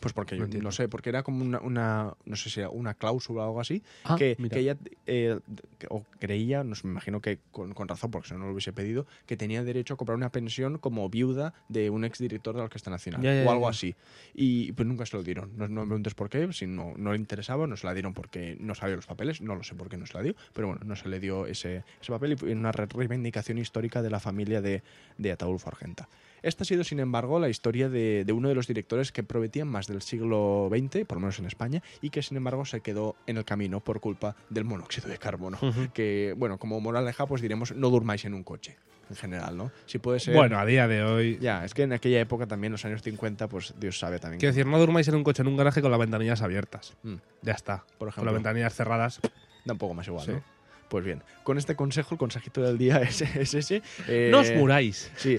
Pues 0.00 0.14
porque, 0.14 0.36
yo- 0.36 0.46
no 0.62 0.72
sé, 0.72 0.88
porque 0.88 1.10
era 1.10 1.22
como 1.22 1.44
una, 1.44 1.60
una- 1.60 2.14
no 2.24 2.34
sé 2.36 2.48
si 2.50 2.60
era 2.60 2.70
una 2.70 2.94
cláusula 2.94 3.42
o 3.42 3.44
algo 3.44 3.60
así, 3.60 3.82
Ah, 4.04 4.16
que, 4.16 4.36
que 4.36 4.58
ella 4.60 4.76
eh, 5.06 5.38
o 5.90 6.04
creía, 6.18 6.64
no 6.64 6.74
sé, 6.74 6.86
me 6.86 6.92
imagino 6.92 7.20
que 7.20 7.38
con, 7.50 7.72
con 7.74 7.88
razón, 7.88 8.10
porque 8.10 8.28
si 8.28 8.34
no, 8.34 8.40
no 8.40 8.46
lo 8.46 8.52
hubiese 8.52 8.72
pedido, 8.72 9.06
que 9.26 9.36
tenía 9.36 9.62
derecho 9.62 9.94
a 9.94 9.96
cobrar 9.98 10.16
una 10.16 10.30
pensión 10.32 10.78
como 10.78 11.08
viuda 11.10 11.52
de 11.68 11.90
un 11.90 12.04
exdirector 12.04 12.54
de 12.54 12.58
la 12.60 12.64
Orquesta 12.64 12.90
Nacional 12.90 13.22
Ya, 13.22 13.34
ya, 13.34 13.46
o 13.46 13.50
algo 13.52 13.64
ya. 13.64 13.70
así. 13.70 13.94
Y 14.34 14.72
pues 14.72 14.88
nunca 14.88 15.04
se 15.06 15.16
lo 15.16 15.22
dieron. 15.22 15.52
No, 15.56 15.68
no 15.68 15.82
me 15.82 15.86
preguntes 15.88 16.14
por 16.14 16.30
qué, 16.30 16.50
si 16.52 16.66
no, 16.66 16.94
no 16.96 17.12
le 17.12 17.18
interesaba, 17.18 17.66
no 17.66 17.76
se 17.76 17.86
la 17.86 17.92
dieron 17.92 18.14
porque 18.14 18.56
no 18.60 18.74
sabía 18.74 18.96
los 18.96 19.06
papeles, 19.06 19.40
no 19.42 19.54
lo 19.54 19.62
sé 19.62 19.74
por 19.74 19.88
qué 19.90 19.98
no 19.98 20.06
se 20.06 20.14
la 20.14 20.22
dio, 20.22 20.34
pero 20.54 20.68
bueno, 20.68 20.80
no 20.86 20.96
se 20.96 21.08
le 21.10 21.20
dio 21.20 21.46
ese, 21.46 21.84
ese 22.00 22.10
papel 22.12 22.32
y 22.32 22.36
fue 22.36 22.52
una 22.52 22.72
re- 22.72 22.86
reivindicación 22.86 23.58
histórica 23.58 24.00
de 24.02 24.08
la 24.10 24.20
familia 24.20 24.62
de, 24.62 24.82
de 25.18 25.32
Ataulfo 25.32 25.68
Argenta. 25.68 26.08
Esta 26.42 26.62
ha 26.62 26.66
sido, 26.66 26.84
sin 26.84 27.00
embargo, 27.00 27.38
la 27.38 27.48
historia 27.48 27.88
de, 27.88 28.24
de 28.24 28.32
uno 28.32 28.48
de 28.48 28.54
los 28.54 28.66
directores 28.66 29.12
que 29.12 29.22
prometían 29.22 29.68
más 29.68 29.86
del 29.86 30.02
siglo 30.02 30.68
XX, 30.70 31.04
por 31.06 31.16
lo 31.16 31.20
menos 31.20 31.38
en 31.38 31.46
España, 31.46 31.82
y 32.00 32.10
que, 32.10 32.22
sin 32.22 32.36
embargo, 32.36 32.64
se 32.64 32.80
quedó 32.80 33.16
en 33.26 33.36
el 33.36 33.44
camino 33.44 33.80
por 33.80 34.00
culpa 34.00 34.36
del 34.50 34.64
monóxido 34.64 35.08
de 35.08 35.18
carbono. 35.18 35.58
Que, 35.94 36.34
bueno, 36.36 36.58
como 36.58 36.80
moraleja, 36.80 37.26
pues 37.26 37.42
diremos, 37.42 37.74
no 37.74 37.90
durmáis 37.90 38.24
en 38.24 38.34
un 38.34 38.42
coche, 38.42 38.76
en 39.10 39.16
general, 39.16 39.56
¿no? 39.56 39.70
Si 39.86 39.98
puede 39.98 40.18
ser... 40.20 40.34
Bueno, 40.34 40.58
a 40.58 40.66
día 40.66 40.88
de 40.88 41.02
hoy. 41.02 41.38
Ya, 41.40 41.64
es 41.64 41.74
que 41.74 41.82
en 41.82 41.92
aquella 41.92 42.20
época 42.20 42.46
también, 42.46 42.72
los 42.72 42.84
años 42.84 43.02
50, 43.02 43.48
pues 43.48 43.74
Dios 43.78 43.98
sabe 43.98 44.18
también. 44.18 44.40
Quiero 44.40 44.52
decir, 44.54 44.66
no 44.66 44.78
durmáis 44.78 45.06
en 45.08 45.14
un 45.14 45.24
coche 45.24 45.42
en 45.42 45.48
un 45.48 45.56
garaje 45.56 45.80
con 45.82 45.90
las 45.90 46.00
ventanillas 46.00 46.42
abiertas. 46.42 46.94
Mm, 47.02 47.14
Ya 47.42 47.52
está. 47.52 47.78
por 47.98 47.98
Con 47.98 48.08
ejemplo, 48.08 48.32
las 48.32 48.34
ventanillas 48.34 48.74
cerradas. 48.74 49.20
da 49.64 49.72
un 49.74 49.78
poco 49.78 49.94
más 49.94 50.06
igual, 50.08 50.24
Sí. 50.26 50.32
¿no? 50.32 50.42
Pues 50.92 51.06
bien, 51.06 51.22
con 51.42 51.56
este 51.56 51.74
consejo, 51.74 52.14
el 52.14 52.18
consejito 52.18 52.60
del 52.60 52.76
día 52.76 52.98
es, 52.98 53.22
es 53.36 53.54
ese. 53.54 53.80
eh, 54.08 54.28
no 54.30 54.40
os 54.40 54.52
muráis. 54.52 55.10
Sí, 55.16 55.38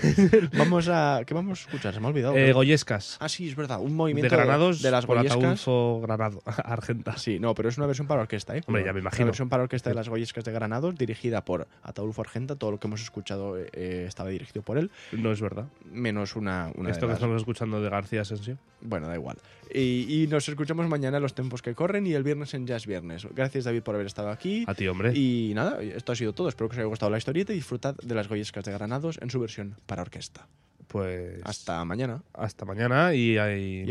vamos 0.58 0.88
a... 0.90 1.22
¿Qué 1.28 1.36
vamos 1.36 1.60
a 1.60 1.62
escuchar? 1.68 1.94
Se 1.94 2.00
me 2.00 2.08
ha 2.08 2.10
olvidado. 2.10 2.36
Eh, 2.36 2.52
Goyescas. 2.54 3.18
Ah, 3.20 3.30
sí, 3.30 3.48
es 3.48 3.56
verdad. 3.56 3.80
Un 3.80 3.90
de 3.90 3.94
movimiento 3.94 4.36
Granados 4.36 4.82
de 4.82 4.90
las 4.90 5.06
por 5.06 5.18
goyescas. 5.18 5.38
Ataulfo 5.44 6.02
Granado, 6.02 6.42
Argenta. 6.46 7.18
Sí, 7.18 7.38
no, 7.40 7.54
pero 7.54 7.70
es 7.70 7.78
una 7.78 7.86
versión 7.86 8.08
para 8.08 8.22
orquesta, 8.22 8.58
¿eh? 8.58 8.62
Hombre, 8.66 8.84
ya 8.84 8.94
me 8.94 9.00
imagino. 9.02 9.26
Una 9.26 9.30
versión 9.32 9.50
para 9.50 9.62
orquesta 9.62 9.92
de 9.92 9.96
las 9.96 10.10
Goyescas 10.10 10.44
de 10.44 10.52
Granados, 10.52 10.96
dirigida 10.96 11.46
por 11.46 11.68
Ataulfo 11.84 12.22
Argenta. 12.22 12.56
Todo 12.56 12.72
lo 12.72 12.80
que 12.80 12.88
hemos 12.88 13.02
escuchado 13.04 13.56
eh, 13.60 14.06
estaba 14.08 14.30
dirigido 14.30 14.64
por 14.64 14.80
él, 14.80 14.90
No 15.12 15.32
es 15.32 15.40
verdad. 15.40 15.66
menos 15.92 16.36
una, 16.36 16.72
una 16.76 16.88
de 16.88 16.94
Esto 16.94 17.06
que 17.06 17.12
las- 17.12 17.18
estamos 17.20 17.40
escuchando 17.40 17.80
de 17.80 17.90
García 17.92 18.22
Asensio. 18.22 18.58
Bueno, 18.82 19.08
da 19.08 19.14
igual. 19.14 19.38
Y, 19.74 20.24
y 20.24 20.28
nos 20.28 20.48
escuchamos 20.50 20.88
mañana 20.88 21.18
en 21.18 21.24
los 21.24 21.34
tiempos 21.34 21.62
que 21.62 21.74
corren 21.74 22.06
y 22.06 22.14
el 22.14 22.24
viernes 22.24 22.54
en 22.54 22.68
Jazz 22.68 22.86
Viernes. 22.86 23.26
Gracias, 23.34 23.64
David, 23.64 23.82
por 23.82 23.96
haber 23.96 24.08
estado 24.08 24.30
aquí. 24.30 24.66
A 24.68 24.74
ti, 24.76 24.88
hombre. 24.88 25.14
Y 25.16 25.43
nada, 25.54 25.82
esto 25.82 26.12
ha 26.12 26.16
sido 26.16 26.34
todo. 26.34 26.48
Espero 26.48 26.70
que 26.70 26.76
os 26.76 26.80
haya 26.80 26.88
gustado 26.88 27.10
la 27.10 27.18
historieta 27.18 27.52
y 27.52 27.56
disfrutad 27.58 27.96
de 28.02 28.16
las 28.16 28.30
Goyescas 28.30 28.64
de 28.64 28.72
Granados 28.72 29.20
en 29.22 29.30
su 29.30 29.40
versión 29.40 29.76
para 29.86 30.02
orquesta. 30.02 30.48
Pues. 30.88 31.40
Hasta 31.44 31.84
mañana. 31.86 32.22
hasta 32.34 32.66
mañana 32.66 33.14
y, 33.16 33.34
y 33.34 33.38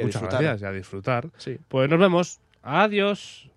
a 0.01 0.05
muchas 0.05 0.23
gracias 0.23 0.63
y 0.63 0.65
a 0.65 0.73
disfrutar. 0.73 1.31
Sí. 1.37 1.59
Pues 1.69 1.91
nos 1.91 1.99
vemos. 1.99 2.41
Adiós. 2.63 3.51